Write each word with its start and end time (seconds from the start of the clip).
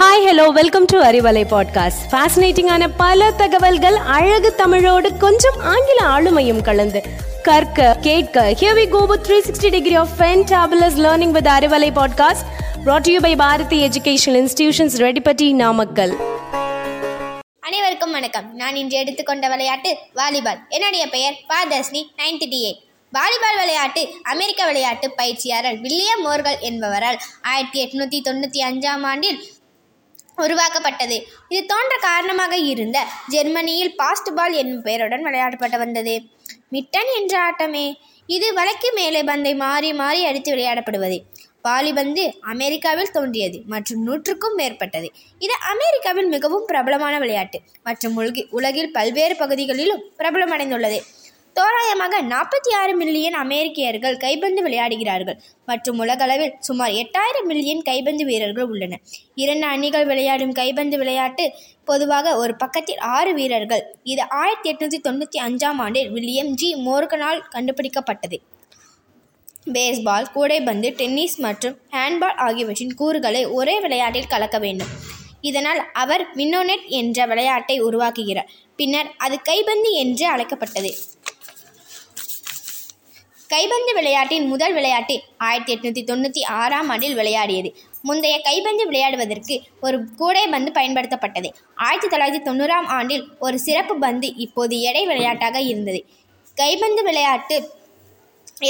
Hi 0.00 0.26
hello 0.26 0.46
welcome 0.48 0.84
to 0.84 0.98
Arivalai 1.02 1.42
podcast 1.50 2.02
ஃபேசினேட்டிங்கான 2.10 2.88
பல 2.96 3.30
தகவல்கள் 3.30 3.94
அழகு 3.94 4.54
தமிழோடு 4.54 5.16
கொஞ்சம் 5.16 5.58
ஆங்கில 5.62 5.98
ஆளுமையும் 6.08 6.62
கலந்து 6.62 7.00
கற்க 7.42 7.96
கேட்க 8.00 8.54
here 8.60 8.76
we 8.76 8.88
go 8.88 9.00
with 9.04 9.30
360 9.30 9.70
degree 9.70 9.94
of 9.94 10.08
fantabulous 10.18 10.96
learning 10.96 11.30
with 11.30 11.46
Arivalai 11.46 11.90
podcast 11.92 12.46
brought 12.84 13.00
to 13.00 13.12
you 13.12 13.20
by 13.20 13.36
Bharathi 13.36 13.88
educational 13.88 14.40
institutions 14.42 14.96
Reddipatti 14.96 15.54
Namakkal 15.54 16.14
அனைவருக்கும் 17.60 18.12
வணக்கம். 18.12 18.54
நான் 18.54 18.76
இன்று 18.76 18.96
எடுத்துக்கொண்ட 18.96 19.48
விளையாட்டு 19.48 19.96
வாலிபால். 20.14 20.58
என்னுடைய 20.68 21.06
பெயர் 21.06 21.34
பாதர்ஸ்னி 21.48 22.04
நைன்டி 22.16 22.48
டி 22.48 22.62
எயிட் 22.70 22.80
வாலிபால் 23.12 23.58
விளையாட்டு 23.58 24.14
அமெரிக்க 24.22 24.66
விளையாட்டு 24.66 25.12
பயிற்சியாளர் 25.16 25.80
வில்லியம் 25.80 26.26
மோர்கள் 26.26 26.58
என்பவரால் 26.60 27.18
ஆயிரத்தி 27.42 27.84
எட்நூற்றி 27.84 28.20
தொண்ணூற்றி 28.24 28.60
அஞ்சாம் 28.70 29.02
ஆண்டில் 29.02 29.40
உருவாக்கப்பட்டது. 30.46 31.16
இது 31.54 31.62
தோன்ற 31.72 31.94
காரணமாக 32.08 32.54
இருந்த 32.72 32.98
ஜெர்மனியில் 33.34 33.92
பாஸ்ட் 34.00 34.30
பால் 34.38 34.56
என்னும் 34.62 34.84
பெயருடன் 34.86 35.26
விளையாடப்பட்டு 35.28 35.78
வந்தது. 35.84 36.14
மிட்டன் 36.74 37.12
என்ற 37.20 37.34
ஆட்டமே 37.48 37.86
இது 38.36 38.48
வலைக்கு 38.58 38.88
மேலே 38.98 39.20
பந்தை 39.30 39.52
மாறி 39.62 39.88
மாறி 40.00 40.20
அடித்து 40.30 40.50
விளையாடப்படுவது. 40.54 41.18
வாலிபந்து 41.66 42.22
அமெரிக்காவில் 42.52 43.10
தோன்றியது 43.16 43.58
மற்றும் 43.72 44.02
நூற்றுக்கும் 44.06 44.54
மேற்பட்டது. 44.60 45.08
இது 45.46 45.54
அமெரிக்காவில் 45.72 46.28
மிகவும் 46.34 46.66
பிரபலமான 46.70 47.14
விளையாட்டு 47.22 47.58
மற்றும் 47.88 48.14
உலகில் 48.58 48.92
பல்வேறு 48.98 49.34
பகுதிகளிலும் 49.42 50.04
பிரபலமடைந்துள்ளது. 50.20 51.00
தோராயமாக 51.58 52.20
நாற்பத்தி 52.32 52.70
ஆறு 52.80 52.92
மில்லியன் 52.96 53.36
அமெரிக்கர்கள் 53.42 54.16
கைப்பந்து 54.16 54.60
விளையாடுகிறார்கள். 54.66 55.38
மற்றும் 55.70 55.98
உலகளவில் 55.98 56.54
சுமார் 56.58 56.94
எட்டாயிரம் 57.00 57.48
மில்லியன் 57.50 57.82
கைபந்து 57.82 58.24
வீரர்கள் 58.24 58.68
உள்ளனர். 58.72 59.02
இரண்டு 59.34 59.66
அணிகள் 59.66 60.06
விளையாடும் 60.06 60.52
கைபந்து 60.52 60.98
விளையாட்டு 60.98 61.44
பொதுவாக 61.84 62.36
ஒரு 62.36 62.54
பக்கத்தில் 62.56 63.02
ஆறு 63.16 63.34
வீரர்கள். 63.34 63.82
இது 64.12 64.22
ஆயிரத்தி 64.40 64.70
எட்நூற்றி 64.72 65.00
தொண்ணூற்றி 65.08 65.40
அஞ்சாம் 65.46 65.80
ஆண்டில் 65.86 66.10
வில்லியம் 66.10 66.52
ஜி. 66.54 66.70
மோர்கனால் 66.86 67.42
கண்டுபிடிக்கப்பட்டது. 67.54 68.38
பேஸ்பால் 69.72 70.32
கூடைப்பந்து 70.34 70.88
டென்னிஸ் 70.90 71.38
மற்றும் 71.38 71.78
ஹேண்ட்பால் 71.96 72.38
ஆகியவற்றின் 72.46 72.94
கூறுகளை 72.94 73.44
ஒரே 73.58 73.80
விளையாட்டில் 73.80 74.32
கலக்க 74.34 74.58
வேண்டும். 74.58 74.92
இதனால் 75.40 75.80
அவர் 75.92 76.22
மின்னோனெட் 76.36 76.86
என்ற 76.86 77.26
விளையாட்டை 77.26 77.76
உருவாக்குகிறார். 77.82 78.50
பின்னர் 78.76 79.08
அது 79.16 79.36
கைபந்து 79.42 79.90
என்று 80.02 80.26
அழைக்கப்பட்டது. 80.26 80.90
கைப்பந்து 83.52 83.92
விளையாட்டின் 83.94 84.44
முதல் 84.46 84.72
விளையாட்டு 84.72 85.14
ஆயிரத்தி 85.46 85.72
எட்நூற்றி 85.74 86.02
தொண்ணூற்றி 86.10 86.42
ஆறாம் 86.58 86.88
ஆண்டில் 86.88 87.14
விளையாடியது. 87.14 87.70
முந்தைய 88.02 88.40
கைப்பந்து 88.40 88.84
விளையாடுவதற்கு 88.90 89.54
ஒரு 89.80 89.96
கூடை 90.16 90.44
பந்து 90.46 90.70
பயன்படுத்தப்பட்டது. 90.76 91.48
ஆயிரத்தி 91.86 92.08
தொள்ளாயிரத்தி 92.12 92.42
தொண்ணூறாம் 92.48 92.86
ஆண்டில் 92.96 93.24
ஒரு 93.38 93.58
சிறப்பு 93.58 93.96
பந்து 93.98 94.28
இப்போது 94.44 94.80
எடை 94.80 95.02
விளையாட்டாக 95.06 95.60
இருந்தது. 95.60 96.00
கைப்பந்து 96.56 97.02
விளையாட்டு 97.02 97.78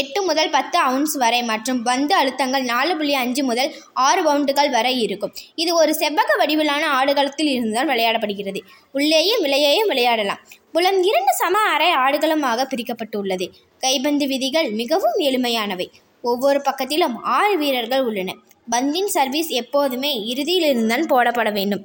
எட்டு 0.01 0.21
முதல் 0.23 0.51
பத்து 0.51 0.77
அவுன்ஸ் 0.79 1.15
வரை 1.17 1.43
மற்றும் 1.43 1.83
பந்து 1.83 2.13
அழுத்தங்கள் 2.19 2.65
நாலு 2.65 2.93
புள்ளி 2.97 3.15
அஞ்சு 3.15 3.43
முதல் 3.45 3.71
ஆறு 3.93 4.21
பவுண்டுகள் 4.27 4.71
வரை 4.71 4.93
இருக்கும். 5.01 5.33
இது 5.55 5.75
ஒரு 5.75 5.93
செவ்வக 6.01 6.37
வடிவிலான 6.39 6.85
ஆடுகளத்தில் 6.99 7.51
இருந்தால் 7.55 7.89
விளையாடப்படுகிறது. 7.89 8.61
உள்ளேயும் 8.93 9.43
விலையையும் 9.45 9.91
விளையாடலாம். 9.93 10.43
புலம் 10.73 11.03
இரண்டு 11.03 11.33
சம 11.39 11.59
அரை 11.59 11.89
ஆடுகளமாக 11.93 12.67
பிரிக்கப்பட்டுள்ளது. 12.73 13.47
கைப்பந்து 13.79 14.27
விதிகள் 14.27 14.69
மிகவும் 14.71 15.19
எளிமையானவை. 15.19 15.87
ஒவ்வொரு 16.23 16.61
பக்கத்திலும் 16.61 17.17
ஆறு 17.23 17.59
வீரர்கள் 17.59 18.03
உள்ளனர் 18.03 18.41
பந்தின் 18.71 19.11
சர்வீஸ் 19.17 19.49
எப்போதுமே 19.49 20.13
இறுதியிலிருந்தான் 20.33 21.05
போடப்பட 21.13 21.53
வேண்டும். 21.53 21.83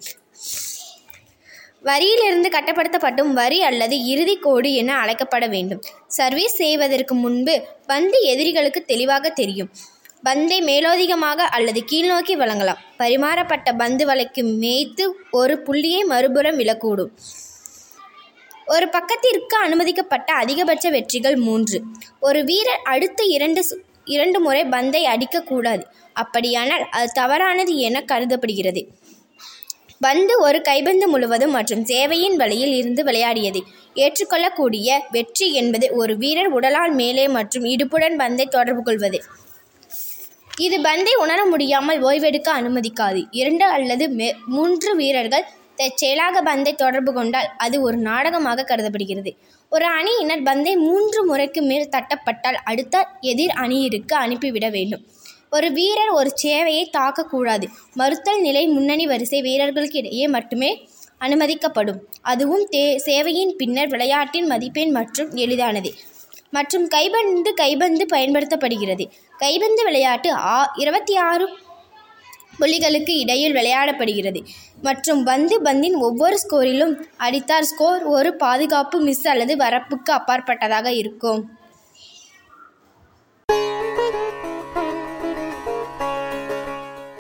வரியிலிருந்து 1.83 2.49
கட்டப்படுத்தப்படும் 2.57 3.31
வரி 3.33 3.61
அல்லது 3.61 3.95
இறுதி 4.05 4.35
கோடு 4.35 4.73
என 4.73 4.91
அழைக்கப்பட 4.97 5.47
வேண்டும். 5.49 5.81
சர்வீஸ் 6.07 6.55
செய்வதற்கு 6.55 7.15
முன்பு 7.15 7.55
பந்து 7.85 8.19
எதிரிகளுக்கு 8.21 8.81
தெளிவாக 8.81 9.29
தெரியும். 9.29 9.71
பந்தை 10.23 10.59
மேலோதிகமாக 10.61 11.43
அல்லது 11.57 11.83
கீழ்நோக்கி 11.91 12.33
வழங்கலாம். 12.33 12.77
பரிமாறப்பட்ட 12.99 13.71
பந்து 13.77 14.05
வலைக்கு 14.05 14.43
மேய்த்து 14.61 15.07
ஒரு 15.31 15.59
புள்ளியை 15.59 16.03
மறுபுறம் 16.03 16.59
விழக்கூடும். 16.59 17.11
ஒரு 18.67 18.89
பக்கத்திற்கு 18.89 19.57
அனுமதிக்கப்பட்ட 19.57 20.33
அதிகபட்ச 20.33 20.89
வெற்றிகள் 20.89 21.35
மூன்று. 21.35 21.81
ஒரு 22.19 22.43
வீரர் 22.43 22.79
அடுத்த 22.83 23.23
இரண்டு 23.23 23.65
சு- 23.69 23.79
இரண்டு 24.05 24.39
முறை 24.39 24.65
பந்தை 24.65 25.05
அடிக்கக்கூடாது 25.05 25.83
அப்படியானால் 26.13 26.87
அது 26.91 27.11
தவறானது 27.13 27.75
என 27.75 28.01
கருதப்படுகிறது. 28.01 28.87
பந்து 29.99 30.39
ஒரு 30.39 30.61
கைப்பந்து 30.61 31.07
முழுவதும் 31.07 31.51
மற்றும் 31.51 31.85
சேவையின் 31.85 32.35
வழியில் 32.35 32.73
இருந்து 32.73 33.03
விளையாடியது. 33.03 33.61
ஏற்றுக்கொள்ளக்கூடிய 33.93 35.05
வெற்றி 35.11 35.53
என்பது 35.53 35.95
ஒரு 35.95 36.17
வீரர் 36.17 36.47
உடலால் 36.47 36.91
மேலே 36.91 37.27
மற்றும் 37.27 37.63
இடுப்புடன் 37.63 38.17
பந்தை 38.17 38.45
தொடர்பு 38.45 38.83
கொள்வது. 38.83 39.23
இது 40.59 40.81
பந்தை 40.81 41.15
உணர 41.15 41.45
முடியாமல் 41.45 42.03
ஓய்வெடுக்க 42.03 42.51
அனுமதிக்காது. 42.61 43.27
இரண்டு 43.31 43.65
அல்லது 43.65 44.09
மே 44.09 44.35
மூன்று 44.45 44.95
வீரர்கள் 44.95 45.45
தற்செயலாக 45.75 46.41
பந்தை 46.41 46.73
தொடர்பு 46.73 47.13
கொண்டால் 47.13 47.49
அது 47.57 47.81
ஒரு 47.81 47.97
நாடகமாக 47.97 48.63
கருதப்படுகிறது. 48.63 49.33
ஒரு 49.69 49.85
அணியினர் 49.85 50.41
பந்தை 50.41 50.75
மூன்று 50.75 51.25
முறைக்கு 51.25 51.61
மேல் 51.61 51.89
தட்டப்பட்டால் 51.89 52.59
அடுத்த 52.63 53.07
எதிர் 53.21 53.53
அணியிற்கு 53.55 54.13
அனுப்பிவிட 54.13 54.69
வேண்டும். 54.69 55.03
ஒரு 55.51 55.71
வீரர் 55.71 56.09
ஒரு 56.09 56.31
சேவையை 56.43 56.83
தாக்கக்கூடாது. 56.97 57.65
மறுத்தல் 57.93 58.41
நிலை 58.41 58.67
முன்னணி 58.67 59.05
வரிசை 59.07 59.41
வீரர்களுக்கு 59.41 59.97
இடையே 59.97 60.27
மட்டுமே 60.27 60.87
அனுமதிக்கப்படும். 61.19 61.99
அதுவும் 62.21 62.67
தே 62.71 62.83
சேவையின் 63.05 63.53
பின்னர் 63.57 63.87
விளையாட்டின் 63.87 64.45
மதிப்பெண் 64.45 64.91
மற்றும் 64.91 65.35
எளிதானது. 65.35 65.93
மற்றும் 66.51 66.87
கைபந்து 66.87 67.53
கைபந்து 67.53 68.05
பயன்படுத்தப்படுகிறது. 68.13 69.05
கைபந்து 69.37 69.83
விளையாட்டு 69.83 70.31
ஆ 70.31 70.71
இருபத்தி 70.75 71.15
ஆறு 71.15 71.49
புள்ளிகளுக்கு 72.59 73.13
இடையில் 73.23 73.53
விளையாடப்படுகிறது. 73.53 74.41
மற்றும் 74.81 75.23
பந்து 75.23 75.55
பந்தின் 75.63 75.97
ஒவ்வொரு 76.07 76.39
ஸ்கோரிலும் 76.43 76.95
அடித்தார் 77.17 77.69
ஸ்கோர் 77.71 78.03
ஒரு 78.15 78.31
பாதுகாப்பு 78.35 78.99
மிஸ் 78.99 79.27
அல்லது 79.27 79.55
வரப்புக்கு 79.55 80.11
அப்பாற்பட்டதாக 80.19 80.87
இருக்கும். 81.01 81.41